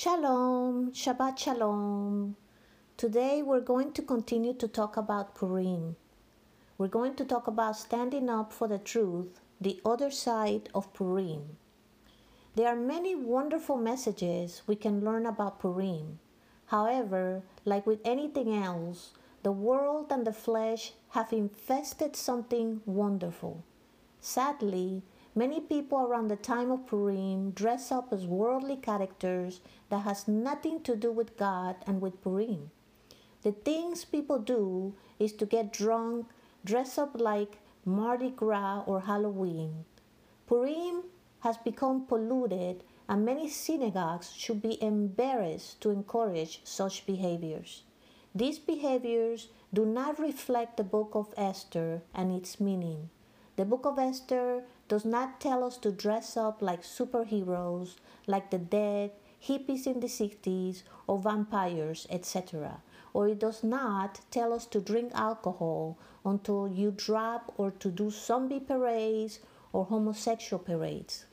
Shalom, 0.00 0.92
Shabbat 0.92 1.36
Shalom. 1.38 2.36
Today 2.96 3.42
we're 3.42 3.58
going 3.60 3.90
to 3.94 4.00
continue 4.00 4.54
to 4.54 4.68
talk 4.68 4.96
about 4.96 5.34
Purim. 5.34 5.96
We're 6.78 6.86
going 6.86 7.16
to 7.16 7.24
talk 7.24 7.48
about 7.48 7.76
standing 7.76 8.30
up 8.30 8.52
for 8.52 8.68
the 8.68 8.78
truth, 8.78 9.40
the 9.60 9.80
other 9.84 10.12
side 10.12 10.68
of 10.72 10.94
Purim. 10.94 11.56
There 12.54 12.68
are 12.68 12.76
many 12.76 13.16
wonderful 13.16 13.76
messages 13.76 14.62
we 14.68 14.76
can 14.76 15.04
learn 15.04 15.26
about 15.26 15.58
Purim. 15.58 16.20
However, 16.66 17.42
like 17.64 17.84
with 17.84 17.98
anything 18.04 18.54
else, 18.54 19.14
the 19.42 19.50
world 19.50 20.12
and 20.12 20.24
the 20.24 20.32
flesh 20.32 20.92
have 21.08 21.32
infested 21.32 22.14
something 22.14 22.82
wonderful. 22.86 23.64
Sadly, 24.20 25.02
Many 25.34 25.60
people 25.60 25.98
around 25.98 26.28
the 26.28 26.36
time 26.36 26.70
of 26.70 26.86
Purim 26.86 27.50
dress 27.52 27.92
up 27.92 28.12
as 28.12 28.26
worldly 28.26 28.76
characters 28.76 29.60
that 29.88 30.00
has 30.00 30.26
nothing 30.26 30.82
to 30.82 30.96
do 30.96 31.12
with 31.12 31.36
God 31.36 31.76
and 31.86 32.00
with 32.00 32.22
Purim. 32.22 32.70
The 33.42 33.52
things 33.52 34.04
people 34.04 34.38
do 34.38 34.94
is 35.18 35.32
to 35.34 35.46
get 35.46 35.72
drunk, 35.72 36.26
dress 36.64 36.98
up 36.98 37.20
like 37.20 37.58
Mardi 37.84 38.30
Gras 38.30 38.82
or 38.86 39.00
Halloween. 39.00 39.84
Purim 40.46 41.04
has 41.40 41.56
become 41.56 42.06
polluted 42.06 42.82
and 43.08 43.24
many 43.24 43.48
synagogues 43.48 44.32
should 44.32 44.60
be 44.60 44.82
embarrassed 44.82 45.80
to 45.80 45.90
encourage 45.90 46.60
such 46.64 47.06
behaviors. 47.06 47.84
These 48.34 48.58
behaviors 48.58 49.48
do 49.72 49.86
not 49.86 50.18
reflect 50.18 50.76
the 50.76 50.84
book 50.84 51.10
of 51.14 51.32
Esther 51.36 52.02
and 52.14 52.32
its 52.32 52.60
meaning. 52.60 53.08
The 53.58 53.64
book 53.64 53.86
of 53.86 53.98
Esther 53.98 54.62
does 54.86 55.04
not 55.04 55.40
tell 55.40 55.64
us 55.64 55.78
to 55.78 55.90
dress 55.90 56.36
up 56.36 56.62
like 56.62 56.84
superheroes, 56.84 57.96
like 58.28 58.52
the 58.52 58.58
dead, 58.58 59.10
hippies 59.42 59.84
in 59.84 59.98
the 59.98 60.06
60s, 60.06 60.84
or 61.08 61.18
vampires, 61.18 62.06
etc. 62.08 62.80
Or 63.12 63.26
it 63.26 63.40
does 63.40 63.64
not 63.64 64.20
tell 64.30 64.52
us 64.52 64.64
to 64.66 64.80
drink 64.80 65.10
alcohol 65.12 65.98
until 66.24 66.68
you 66.68 66.92
drop 66.92 67.52
or 67.56 67.72
to 67.72 67.90
do 67.90 68.10
zombie 68.10 68.60
parades 68.60 69.40
or 69.72 69.86
homosexual 69.86 70.62
parades. 70.62 71.24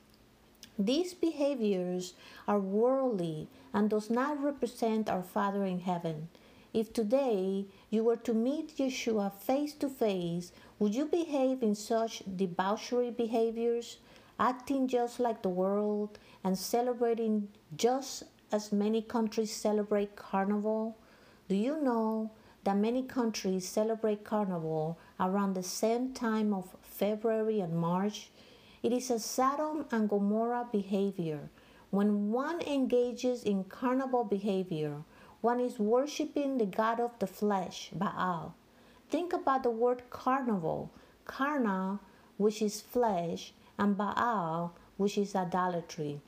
These 0.80 1.14
behaviors 1.14 2.16
are 2.48 2.60
worldly 2.60 3.50
and 3.72 3.88
does 3.88 4.10
not 4.10 4.44
represent 4.44 5.12
our 5.12 5.22
Father 5.22 5.64
in 5.64 5.82
heaven. 5.82 6.30
If 6.76 6.92
today 6.92 7.68
you 7.90 8.04
were 8.04 8.18
to 8.18 8.34
meet 8.34 8.76
Yeshua 8.76 9.32
face 9.32 9.74
to 9.76 9.88
face, 9.88 10.52
would 10.78 10.94
you 10.94 11.06
behave 11.06 11.64
in 11.64 11.74
such 11.74 12.22
debauchery 12.36 13.12
behaviors, 13.12 14.00
acting 14.38 14.90
just 14.90 15.22
like 15.22 15.42
the 15.42 15.48
world 15.48 16.20
and 16.44 16.58
celebrating 16.58 17.48
just 17.78 18.24
as 18.52 18.74
many 18.74 19.02
countries 19.02 19.56
celebrate 19.56 20.18
Carnival? 20.18 20.98
Do 21.48 21.56
you 21.56 21.82
know 21.82 22.32
that 22.66 22.76
many 22.76 23.04
countries 23.04 23.66
celebrate 23.66 24.26
Carnival 24.26 25.00
around 25.18 25.54
the 25.54 25.64
same 25.64 26.12
time 26.12 26.54
of 26.54 26.76
February 26.82 27.62
and 27.62 27.78
March? 27.78 28.32
It 28.84 28.92
is 28.92 29.10
a 29.10 29.20
Sodom 29.20 29.86
and 29.94 30.10
Gomorrah 30.10 30.68
behavior. 30.74 31.50
When 31.90 32.34
one 32.34 32.60
engages 32.60 33.46
in 33.46 33.64
carnival 33.64 34.26
behavior, 34.26 35.06
one 35.46 35.60
is 35.60 35.78
worshiping 35.78 36.58
the 36.58 36.66
god 36.66 37.00
of 37.00 37.12
the 37.20 37.28
flesh, 37.28 37.92
Baal. 37.94 38.56
Think 39.12 39.32
about 39.32 39.62
the 39.62 39.70
word 39.70 40.02
carnival. 40.10 40.90
Karna, 41.26 42.00
which 42.38 42.64
is 42.64 42.82
flesh, 42.82 43.54
and 43.78 43.96
Baal, 43.96 44.74
which 44.98 45.20
is 45.20 45.36
idolatry. 45.36 46.20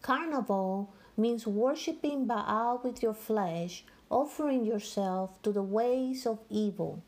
Carnival 0.00 0.90
means 1.18 1.46
worshiping 1.46 2.24
Baal 2.24 2.80
with 2.82 3.02
your 3.02 3.12
flesh, 3.12 3.84
offering 4.08 4.64
yourself 4.64 5.42
to 5.42 5.52
the 5.52 5.62
ways 5.62 6.26
of 6.26 6.38
evil. 6.48 7.02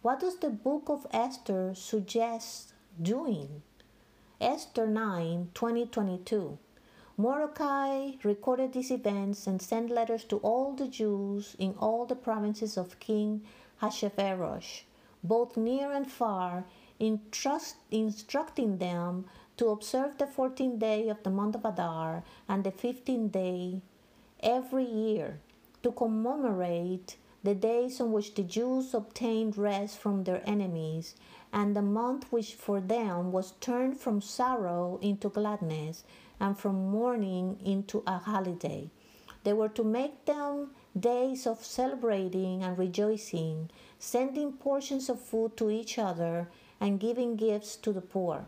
What 0.00 0.20
does 0.20 0.38
the 0.38 0.48
book 0.48 0.84
of 0.88 1.06
Esther 1.12 1.74
suggest 1.74 2.72
doing? 3.02 3.60
Esther 4.40 4.86
9 4.86 5.50
2022. 5.52 6.58
Mordecai 7.18 8.10
recorded 8.24 8.74
these 8.74 8.90
events 8.90 9.46
and 9.46 9.62
sent 9.62 9.90
letters 9.90 10.22
to 10.24 10.36
all 10.38 10.74
the 10.74 10.86
Jews 10.86 11.56
in 11.58 11.74
all 11.78 12.04
the 12.04 12.14
provinces 12.14 12.76
of 12.76 13.00
King 13.00 13.42
Ahasuerus, 13.80 14.82
both 15.24 15.56
near 15.56 15.92
and 15.92 16.12
far, 16.12 16.66
instructing 17.00 18.76
them 18.76 19.24
to 19.56 19.68
observe 19.68 20.18
the 20.18 20.26
14th 20.26 20.78
day 20.78 21.08
of 21.08 21.22
the 21.22 21.30
month 21.30 21.54
of 21.54 21.64
Adar 21.64 22.22
and 22.50 22.64
the 22.64 22.70
15th 22.70 23.32
day 23.32 23.80
every 24.40 24.84
year 24.84 25.40
to 25.82 25.92
commemorate 25.92 27.16
the 27.42 27.54
days 27.54 27.98
on 27.98 28.12
which 28.12 28.34
the 28.34 28.42
Jews 28.42 28.92
obtained 28.92 29.56
rest 29.56 29.96
from 29.96 30.24
their 30.24 30.42
enemies, 30.46 31.14
and 31.50 31.74
the 31.74 31.80
month 31.80 32.30
which 32.30 32.54
for 32.54 32.78
them 32.78 33.32
was 33.32 33.52
turned 33.52 33.98
from 33.98 34.20
sorrow 34.20 34.98
into 35.00 35.30
gladness 35.30 36.04
and 36.40 36.58
from 36.58 36.90
mourning 36.90 37.58
into 37.64 38.02
a 38.06 38.18
holiday. 38.18 38.90
They 39.44 39.52
were 39.52 39.68
to 39.70 39.84
make 39.84 40.24
them 40.24 40.70
days 40.98 41.46
of 41.46 41.64
celebrating 41.64 42.62
and 42.62 42.76
rejoicing, 42.76 43.70
sending 43.98 44.52
portions 44.52 45.08
of 45.08 45.20
food 45.20 45.56
to 45.56 45.70
each 45.70 45.98
other, 45.98 46.48
and 46.80 47.00
giving 47.00 47.36
gifts 47.36 47.76
to 47.76 47.92
the 47.92 48.00
poor. 48.00 48.46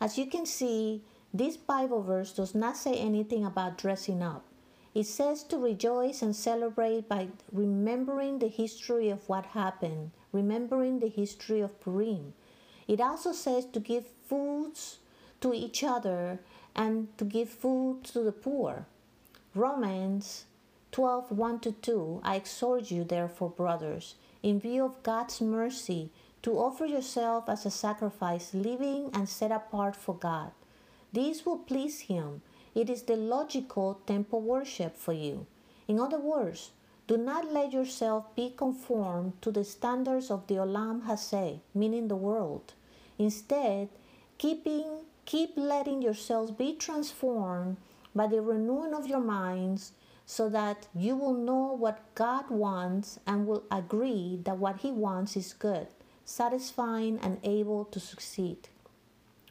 As 0.00 0.18
you 0.18 0.26
can 0.26 0.46
see, 0.46 1.02
this 1.32 1.56
Bible 1.56 2.02
verse 2.02 2.32
does 2.32 2.54
not 2.54 2.76
say 2.76 2.94
anything 2.94 3.44
about 3.44 3.78
dressing 3.78 4.22
up. 4.22 4.44
It 4.94 5.06
says 5.06 5.44
to 5.44 5.58
rejoice 5.58 6.20
and 6.20 6.34
celebrate 6.34 7.08
by 7.08 7.28
remembering 7.52 8.38
the 8.38 8.48
history 8.48 9.08
of 9.08 9.28
what 9.28 9.46
happened, 9.46 10.10
remembering 10.32 10.98
the 10.98 11.08
history 11.08 11.60
of 11.60 11.80
Purim. 11.80 12.34
It 12.88 13.00
also 13.00 13.32
says 13.32 13.66
to 13.66 13.78
give 13.78 14.06
foods 14.26 14.98
to 15.40 15.54
each 15.54 15.84
other 15.84 16.40
and 16.74 17.08
to 17.18 17.24
give 17.24 17.48
food 17.48 18.04
to 18.04 18.20
the 18.20 18.32
poor. 18.32 18.86
Romans 19.54 20.44
12 20.92 21.30
1 21.30 21.60
to 21.60 21.72
2 21.72 22.20
I 22.24 22.36
exhort 22.36 22.90
you, 22.90 23.04
therefore, 23.04 23.50
brothers, 23.50 24.14
in 24.42 24.60
view 24.60 24.84
of 24.84 25.02
God's 25.02 25.40
mercy, 25.40 26.10
to 26.42 26.58
offer 26.58 26.86
yourself 26.86 27.48
as 27.48 27.66
a 27.66 27.70
sacrifice, 27.70 28.54
living 28.54 29.10
and 29.12 29.28
set 29.28 29.52
apart 29.52 29.94
for 29.94 30.14
God. 30.14 30.52
This 31.12 31.44
will 31.44 31.58
please 31.58 32.00
Him. 32.00 32.42
It 32.74 32.88
is 32.88 33.02
the 33.02 33.16
logical 33.16 34.00
temple 34.06 34.40
worship 34.40 34.96
for 34.96 35.12
you. 35.12 35.46
In 35.88 35.98
other 35.98 36.18
words, 36.18 36.70
do 37.08 37.16
not 37.16 37.52
let 37.52 37.72
yourself 37.72 38.34
be 38.36 38.54
conformed 38.56 39.32
to 39.42 39.50
the 39.50 39.64
standards 39.64 40.30
of 40.30 40.46
the 40.46 40.54
Olam 40.54 41.02
Hazeh, 41.06 41.58
meaning 41.74 42.06
the 42.06 42.14
world. 42.14 42.72
Instead, 43.18 43.88
keeping 44.38 44.86
Keep 45.30 45.52
letting 45.56 46.02
yourselves 46.02 46.50
be 46.50 46.74
transformed 46.74 47.76
by 48.16 48.26
the 48.26 48.40
renewing 48.40 48.92
of 48.92 49.06
your 49.06 49.20
minds 49.20 49.92
so 50.26 50.48
that 50.48 50.88
you 50.92 51.14
will 51.14 51.34
know 51.34 51.72
what 51.72 52.02
God 52.16 52.50
wants 52.50 53.20
and 53.28 53.46
will 53.46 53.62
agree 53.70 54.40
that 54.42 54.58
what 54.58 54.80
He 54.80 54.90
wants 54.90 55.36
is 55.36 55.52
good, 55.52 55.86
satisfying, 56.24 57.20
and 57.22 57.38
able 57.44 57.84
to 57.92 58.00
succeed. 58.00 58.70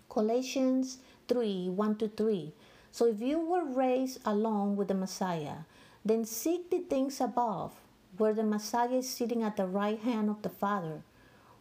Colossians 0.09 0.97
3 1.29 1.69
1 1.69 1.95
to 1.95 2.09
3. 2.09 2.51
So 2.91 3.05
if 3.05 3.21
you 3.21 3.39
were 3.39 3.63
raised 3.63 4.19
along 4.25 4.75
with 4.75 4.89
the 4.89 4.93
Messiah, 4.95 5.59
then 6.03 6.25
seek 6.25 6.69
the 6.71 6.79
things 6.79 7.21
above, 7.21 7.71
where 8.17 8.33
the 8.33 8.43
Messiah 8.43 8.97
is 8.97 9.09
sitting 9.09 9.43
at 9.43 9.55
the 9.55 9.65
right 9.65 9.99
hand 9.99 10.29
of 10.29 10.41
the 10.41 10.49
Father. 10.49 11.03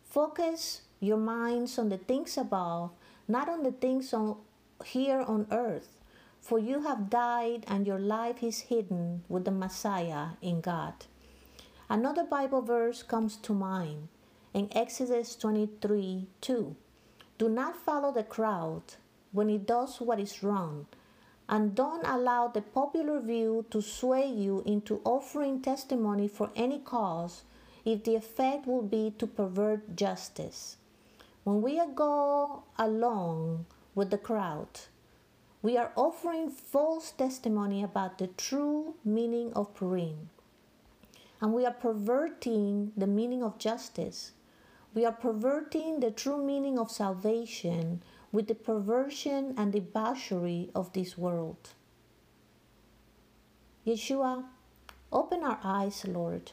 Focus 0.02 0.80
your 0.98 1.18
minds 1.18 1.78
on 1.78 1.88
the 1.88 1.98
things 1.98 2.36
above 2.36 2.90
not 3.28 3.48
on 3.48 3.62
the 3.62 3.72
things 3.72 4.14
on, 4.14 4.38
here 4.84 5.20
on 5.20 5.46
earth. 5.52 5.98
For 6.40 6.58
you 6.58 6.82
have 6.82 7.10
died, 7.10 7.64
and 7.68 7.86
your 7.86 7.98
life 7.98 8.42
is 8.42 8.60
hidden 8.72 9.22
with 9.28 9.44
the 9.44 9.50
Messiah 9.50 10.28
in 10.40 10.62
God. 10.62 10.94
Another 11.90 12.24
Bible 12.24 12.62
verse 12.62 13.02
comes 13.02 13.36
to 13.36 13.52
mind 13.52 14.08
in 14.54 14.68
Exodus 14.72 15.36
23 15.36 16.26
2. 16.40 16.76
Do 17.38 17.48
not 17.48 17.76
follow 17.76 18.12
the 18.12 18.24
crowd 18.24 18.82
when 19.32 19.50
it 19.50 19.66
does 19.66 20.00
what 20.00 20.18
is 20.18 20.42
wrong, 20.42 20.86
and 21.48 21.74
don't 21.74 22.06
allow 22.06 22.48
the 22.48 22.62
popular 22.62 23.20
view 23.20 23.66
to 23.70 23.82
sway 23.82 24.26
you 24.26 24.62
into 24.66 25.00
offering 25.04 25.60
testimony 25.60 26.28
for 26.28 26.50
any 26.56 26.78
cause 26.78 27.42
if 27.84 28.04
the 28.04 28.14
effect 28.16 28.66
will 28.66 28.82
be 28.82 29.12
to 29.18 29.26
pervert 29.26 29.96
justice. 29.96 30.76
When 31.48 31.62
we 31.62 31.80
go 31.94 32.64
along 32.76 33.64
with 33.94 34.10
the 34.10 34.18
crowd, 34.18 34.68
we 35.62 35.78
are 35.78 35.92
offering 35.96 36.50
false 36.50 37.10
testimony 37.10 37.82
about 37.82 38.18
the 38.18 38.26
true 38.26 38.96
meaning 39.02 39.54
of 39.54 39.74
Purim. 39.74 40.28
And 41.40 41.54
we 41.54 41.64
are 41.64 41.72
perverting 41.72 42.92
the 42.98 43.06
meaning 43.06 43.42
of 43.42 43.56
justice. 43.56 44.32
We 44.92 45.06
are 45.06 45.12
perverting 45.12 46.00
the 46.00 46.10
true 46.10 46.36
meaning 46.36 46.78
of 46.78 46.90
salvation 46.90 48.02
with 48.30 48.46
the 48.46 48.54
perversion 48.54 49.54
and 49.56 49.72
debauchery 49.72 50.68
of 50.74 50.92
this 50.92 51.16
world. 51.16 51.70
Yeshua, 53.86 54.44
open 55.10 55.42
our 55.42 55.60
eyes, 55.64 56.04
Lord, 56.06 56.52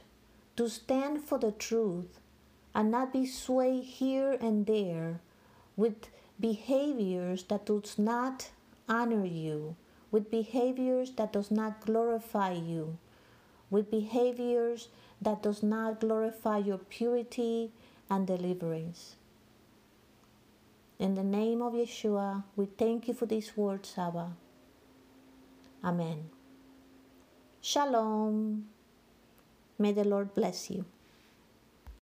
to 0.55 0.69
stand 0.69 1.21
for 1.21 1.37
the 1.37 1.51
truth 1.51 2.21
and 2.75 2.91
not 2.91 3.13
be 3.13 3.25
swayed 3.25 3.85
here 3.85 4.37
and 4.41 4.65
there 4.65 5.21
with 5.77 6.09
behaviors 6.39 7.43
that 7.45 7.65
does 7.65 7.97
not 7.97 8.51
honor 8.89 9.25
you, 9.25 9.77
with 10.11 10.29
behaviors 10.29 11.11
that 11.11 11.31
does 11.31 11.49
not 11.49 11.85
glorify 11.85 12.51
you, 12.51 12.97
with 13.69 13.89
behaviors 13.89 14.89
that 15.21 15.41
does 15.41 15.63
not 15.63 16.01
glorify 16.01 16.57
your 16.57 16.77
purity 16.77 17.71
and 18.09 18.27
deliverance. 18.27 19.15
In 20.99 21.15
the 21.15 21.23
name 21.23 21.61
of 21.61 21.73
Yeshua, 21.73 22.43
we 22.55 22.65
thank 22.65 23.07
you 23.07 23.13
for 23.13 23.25
these 23.25 23.55
words, 23.55 23.93
Abba. 23.97 24.33
Amen. 25.83 26.29
Shalom. 27.61 28.65
May 29.79 29.91
the 29.91 30.03
Lord 30.03 30.33
bless 30.33 30.69
you. 30.69 30.85